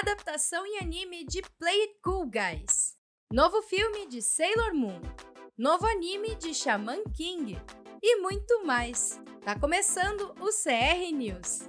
[0.00, 2.96] Adaptação em anime de Play It Cool Guys.
[3.30, 4.98] Novo filme de Sailor Moon.
[5.58, 7.60] Novo anime de Shaman King.
[8.02, 9.20] E muito mais.
[9.44, 11.68] Tá começando o CR News.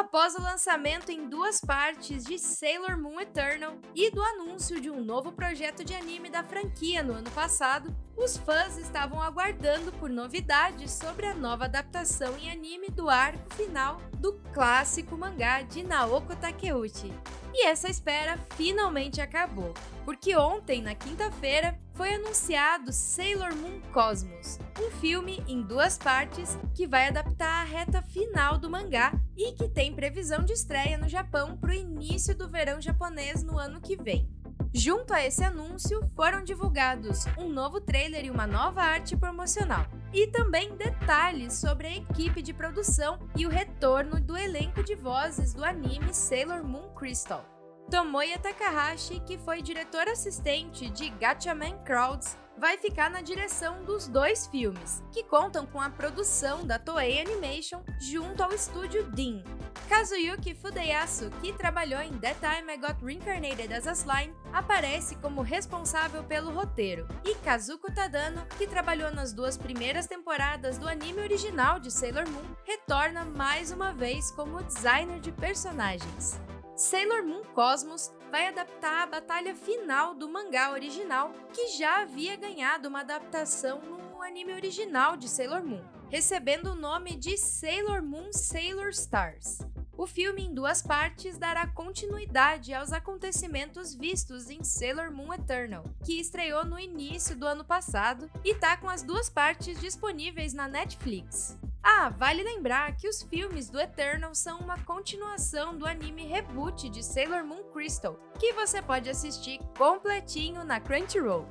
[0.00, 5.04] Após o lançamento em duas partes de Sailor Moon Eternal e do anúncio de um
[5.04, 10.90] novo projeto de anime da franquia no ano passado, os fãs estavam aguardando por novidades
[10.90, 17.12] sobre a nova adaptação em anime do arco final do clássico mangá de Naoko Takeuchi.
[17.52, 19.74] E essa espera finalmente acabou,
[20.06, 26.86] porque ontem, na quinta-feira, foi anunciado Sailor Moon Cosmos, um filme em duas partes que
[26.86, 31.56] vai adaptar a reta final do mangá e que tem previsão de estreia no Japão
[31.56, 34.26] para o início do verão japonês no ano que vem.
[34.72, 40.28] Junto a esse anúncio, foram divulgados um novo trailer e uma nova arte promocional, e
[40.28, 45.64] também detalhes sobre a equipe de produção e o retorno do elenco de vozes do
[45.64, 47.44] anime Sailor Moon Crystal.
[47.90, 54.46] Tomoya Takahashi, que foi diretor assistente de Gatchaman Crowds, vai ficar na direção dos dois
[54.46, 59.42] filmes, que contam com a produção da Toei Animation junto ao estúdio DIN.
[59.88, 65.42] Kazuyuki Fudeyasu, que trabalhou em That Time I Got Reincarnated as a Slime, aparece como
[65.42, 71.80] responsável pelo roteiro, e Kazuko Tadano, que trabalhou nas duas primeiras temporadas do anime original
[71.80, 76.40] de Sailor Moon, retorna mais uma vez como designer de personagens.
[76.80, 82.88] Sailor Moon Cosmos vai adaptar a batalha final do mangá original, que já havia ganhado
[82.88, 88.88] uma adaptação no anime original de Sailor Moon, recebendo o nome de Sailor Moon Sailor
[88.88, 89.58] Stars.
[89.94, 96.18] O filme, em duas partes, dará continuidade aos acontecimentos vistos em Sailor Moon Eternal, que
[96.18, 101.58] estreou no início do ano passado e tá com as duas partes disponíveis na Netflix.
[101.82, 107.02] Ah, vale lembrar que os filmes do Eternal são uma continuação do anime reboot de
[107.02, 111.46] Sailor Moon Crystal, que você pode assistir completinho na Crunchyroll.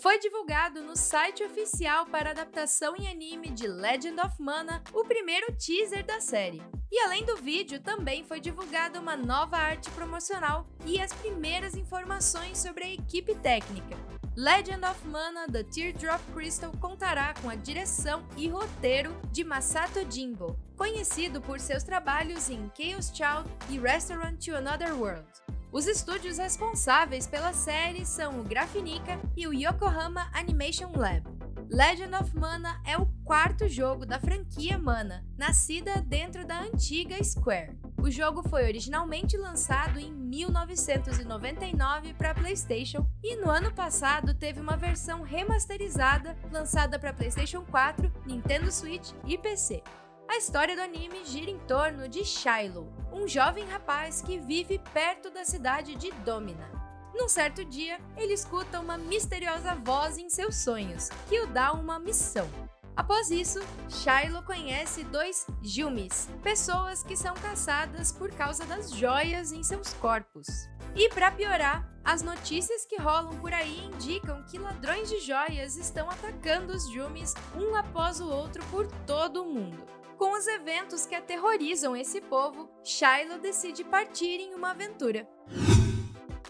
[0.00, 5.52] Foi divulgado no site oficial para adaptação em anime de Legend of Mana o primeiro
[5.52, 6.62] teaser da série.
[6.90, 12.58] E além do vídeo, também foi divulgada uma nova arte promocional e as primeiras informações
[12.58, 13.96] sobre a equipe técnica,
[14.34, 20.58] Legend of Mana The Teardrop Crystal contará com a direção e roteiro de Masato Jimbo,
[20.74, 25.26] conhecido por seus trabalhos em Chaos Child e Restaurant to Another World.
[25.70, 31.24] Os estúdios responsáveis pela série são o Graphinica e o Yokohama Animation Lab.
[31.70, 37.81] Legend of Mana é o quarto jogo da franquia Mana, nascida dentro da antiga Square.
[38.02, 44.76] O jogo foi originalmente lançado em 1999 para PlayStation e no ano passado teve uma
[44.76, 49.84] versão remasterizada lançada para PlayStation 4, Nintendo Switch e PC.
[50.28, 55.30] A história do anime gira em torno de Shiloh, um jovem rapaz que vive perto
[55.30, 56.68] da cidade de Domina.
[57.14, 62.00] Num certo dia, ele escuta uma misteriosa voz em seus sonhos, que o dá uma
[62.00, 62.48] missão.
[62.94, 63.58] Após isso,
[63.88, 70.46] Shiloh conhece dois Jumis, pessoas que são caçadas por causa das joias em seus corpos.
[70.94, 76.10] E para piorar, as notícias que rolam por aí indicam que ladrões de joias estão
[76.10, 79.82] atacando os Jumis um após o outro por todo o mundo.
[80.18, 85.26] Com os eventos que aterrorizam esse povo, Shiloh decide partir em uma aventura.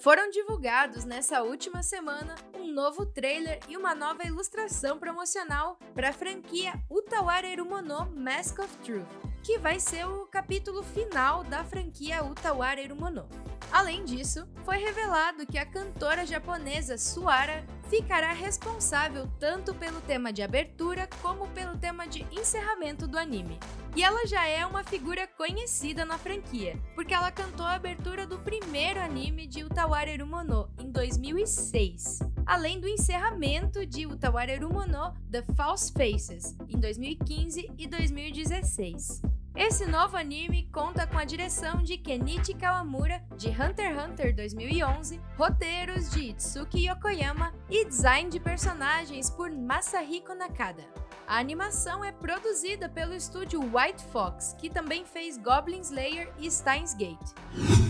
[0.00, 2.34] Foram divulgados nessa última semana
[2.74, 9.06] novo trailer e uma nova ilustração promocional para a franquia Utawara Erumono Mask of Truth,
[9.44, 13.28] que vai ser o capítulo final da franquia Utawara Erumono.
[13.70, 20.42] Além disso, foi revelado que a cantora japonesa Suara ficará responsável tanto pelo tema de
[20.42, 23.60] abertura como pelo tema de encerramento do anime.
[23.94, 28.38] E ela já é uma figura conhecida na franquia, porque ela cantou a abertura do
[28.40, 35.92] primeiro anime de Utawara Erumono em 2006, além do encerramento de Utawara Erumono The False
[35.92, 39.22] Faces em 2015 e 2016.
[39.56, 45.20] Esse novo anime conta com a direção de Kenichi Kawamura, de Hunter x Hunter 2011,
[45.38, 50.82] roteiros de Itsuki Yokoyama e design de personagens por Masahiko Nakada.
[51.26, 56.92] A animação é produzida pelo estúdio White Fox, que também fez Goblin Slayer e Steins
[56.94, 57.83] Gate.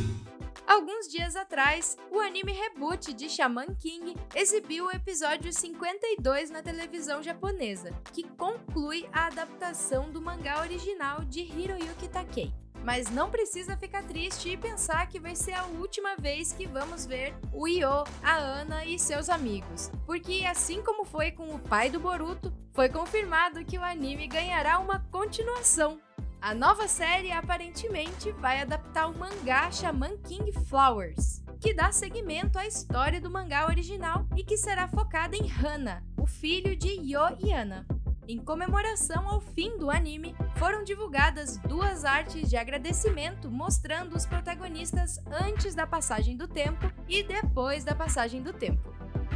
[0.75, 7.23] Alguns dias atrás, o anime reboot de Shaman King exibiu o episódio 52 na televisão
[7.23, 12.53] japonesa, que conclui a adaptação do mangá original de Hiroyuki Takei.
[12.83, 17.07] Mas não precisa ficar triste e pensar que vai ser a última vez que vamos
[17.07, 21.89] ver o Io, a Ana e seus amigos, porque assim como foi com o pai
[21.89, 26.01] do Boruto, foi confirmado que o anime ganhará uma continuação
[26.45, 32.67] A nova série aparentemente vai adaptar o mangá Shaman King Flowers, que dá seguimento à
[32.67, 37.51] história do mangá original e que será focada em Hana, o filho de Yo e
[37.51, 37.87] Ana.
[38.29, 45.19] Em comemoração ao fim do anime, foram divulgadas duas artes de agradecimento mostrando os protagonistas
[45.47, 48.94] antes da passagem do tempo e depois da passagem do tempo.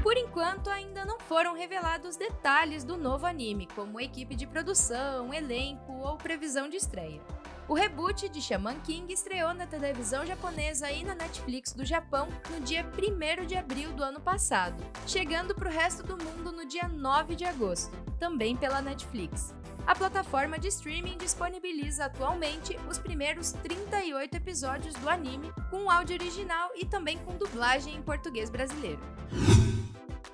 [0.08, 5.92] Por enquanto, ainda não foram revelados detalhes do novo anime, como equipe de produção, elenco
[5.92, 7.20] ou previsão de estreia.
[7.68, 12.58] O reboot de Shaman King estreou na televisão japonesa e na Netflix do Japão no
[12.60, 16.88] dia 1 de abril do ano passado, chegando para o resto do mundo no dia
[16.88, 19.54] 9 de agosto, também pela Netflix.
[19.86, 26.70] A plataforma de streaming disponibiliza atualmente os primeiros 38 episódios do anime com áudio original
[26.74, 29.02] e também com dublagem em português brasileiro.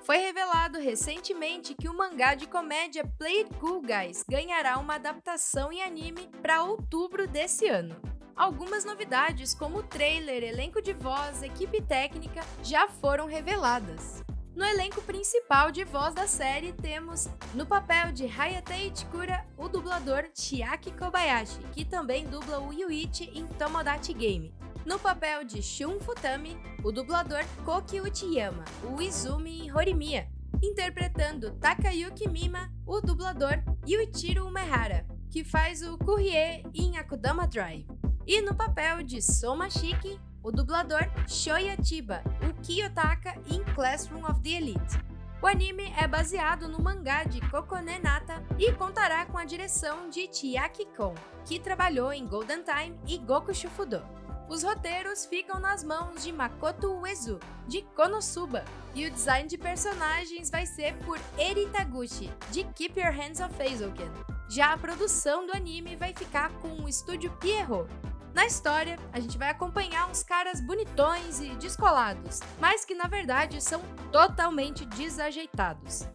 [0.05, 5.81] Foi revelado recentemente que o mangá de comédia Play Cool Guys ganhará uma adaptação em
[5.81, 7.99] anime para outubro desse ano.
[8.35, 14.23] Algumas novidades, como trailer, elenco de voz, equipe técnica, já foram reveladas.
[14.55, 20.29] No elenco principal de voz da série, temos no papel de Hayate Ichikura o dublador
[20.35, 24.53] Chiaki Kobayashi, que também dubla o Yuichi em Tomodachi Game.
[24.85, 30.29] No papel de Shun Futami, o dublador Koki Uchiyama, o Izumi Horimiya,
[30.61, 37.87] interpretando Takayuki Mima, o dublador Yuichiro Umehara, que faz o Kurie em Akudama Drive.
[38.27, 44.39] E no papel de Soma Shiki, o dublador Shoya Chiba, o Kiyotaka em Classroom of
[44.41, 44.99] the Elite.
[45.41, 50.29] O anime é baseado no mangá de Kokone Nata e contará com a direção de
[50.31, 54.14] Chiaki Kon, que trabalhou em Golden Time e Goku Shufudo.
[54.47, 58.63] Os roteiros ficam nas mãos de Makoto Uezu, de Konosuba,
[58.93, 63.59] e o design de personagens vai ser por Eri Taguchi, de Keep Your Hands Off
[63.59, 64.11] Eizouken.
[64.47, 67.89] Já a produção do anime vai ficar com o estúdio Pierrot.
[68.35, 73.59] Na história, a gente vai acompanhar uns caras bonitões e descolados, mas que na verdade
[73.63, 73.81] são
[74.11, 76.07] totalmente desajeitados.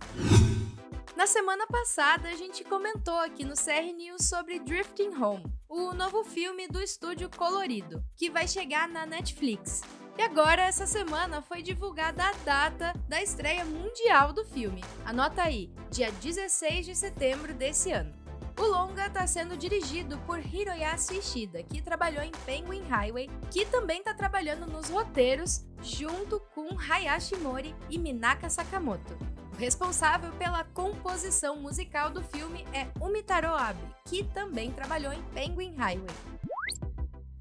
[1.20, 6.24] Na semana passada, a gente comentou aqui no CR News sobre Drifting Home, o novo
[6.24, 9.82] filme do estúdio Colorido, que vai chegar na Netflix.
[10.16, 14.82] E agora, essa semana, foi divulgada a data da estreia mundial do filme.
[15.04, 18.14] Anota aí, dia 16 de setembro desse ano.
[18.58, 23.98] O longa está sendo dirigido por Hiroyasu Ishida, que trabalhou em Penguin Highway, que também
[23.98, 29.18] está trabalhando nos roteiros junto com Hayashi Mori e Minaka Sakamoto
[29.60, 36.16] responsável pela composição musical do filme é Umitaro Abe, que também trabalhou em Penguin Highway.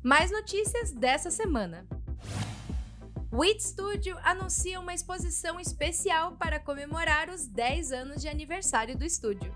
[0.04, 1.88] Mais notícias dessa semana.
[3.32, 9.06] O It Studio anuncia uma exposição especial para comemorar os 10 anos de aniversário do
[9.06, 9.56] estúdio.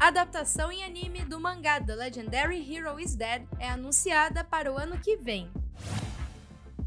[0.00, 4.76] A adaptação em anime do mangá The Legendary Hero is Dead é anunciada para o
[4.76, 5.48] ano que vem.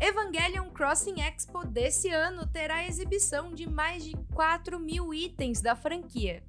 [0.05, 6.43] Evangelion Crossing Expo desse ano terá exibição de mais de 4 mil itens da franquia.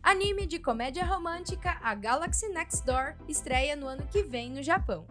[0.00, 5.04] Anime de comédia romântica A Galaxy Next Door estreia no ano que vem no Japão.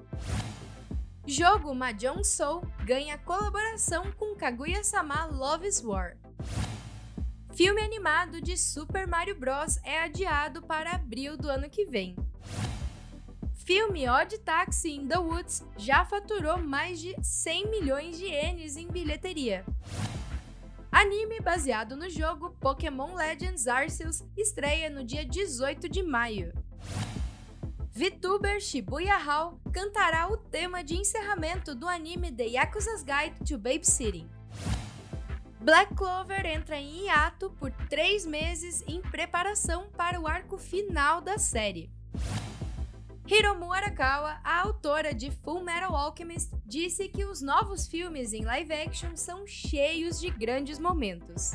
[1.25, 6.15] Jogo Mahjong Soul ganha colaboração com Kaguya-sama Love's War.
[7.53, 9.81] Filme animado de Super Mario Bros.
[9.83, 12.15] é adiado para abril do ano que vem
[13.67, 18.87] filme Odd Taxi in the Woods já faturou mais de 100 milhões de ienes em
[18.87, 19.65] bilheteria.
[20.89, 26.53] Anime baseado no jogo Pokémon Legends Arceus estreia no dia 18 de maio.
[27.91, 34.29] VTuber Shibuya Hall cantará o tema de encerramento do anime The Yakuza's Guide to Babysitting.
[35.59, 41.37] Black Clover entra em hiato por três meses em preparação para o arco final da
[41.37, 41.96] série.
[43.29, 48.71] Hiromu Arakawa, a autora de Full Metal Alchemist, disse que os novos filmes em live
[48.71, 51.51] action são cheios de grandes momentos.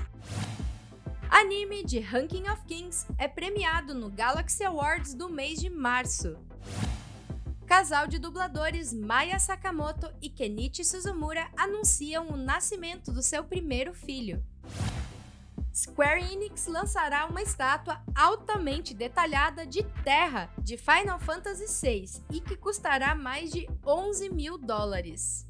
[1.30, 6.36] Anime de Ranking of Kings é premiado no Galaxy Awards do mês de março.
[7.66, 14.44] Casal de dubladores Maya Sakamoto e Kenichi Suzumura anunciam o nascimento do seu primeiro filho.
[15.74, 22.56] Square Enix lançará uma estátua altamente detalhada de terra de Final Fantasy VI e que
[22.56, 25.46] custará mais de 11 mil dólares.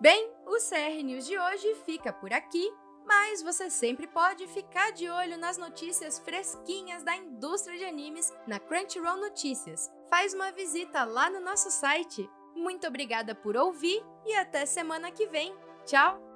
[0.00, 2.72] Bem, o CR News de hoje fica por aqui,
[3.06, 8.58] mas você sempre pode ficar de olho nas notícias fresquinhas da indústria de animes na
[8.58, 9.90] Crunchyroll Notícias.
[10.08, 12.28] Faz uma visita lá no nosso site.
[12.56, 15.54] Muito obrigada por ouvir e até semana que vem.
[15.84, 16.29] Tchau!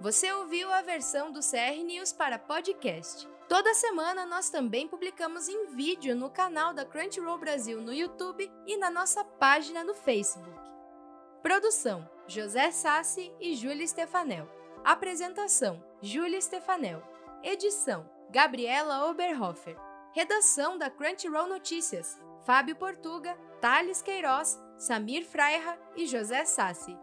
[0.00, 3.28] Você ouviu a versão do CR News para podcast.
[3.48, 8.76] Toda semana nós também publicamos em vídeo no canal da Crunchyroll Brasil no YouTube e
[8.76, 10.50] na nossa página no Facebook.
[11.42, 14.48] Produção: José Sassi e Júlia Stefanel.
[14.82, 17.02] Apresentação: Júlia Stefanel.
[17.42, 19.76] Edição: Gabriela Oberhofer.
[20.12, 26.98] Redação da Crunchyroll Notícias: Fábio Portuga, Thales Queiroz, Samir Freira e José Sassi.